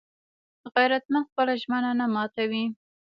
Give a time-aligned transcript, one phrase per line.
[0.73, 2.63] غیرتمند خپله ژمنه نه ماتوي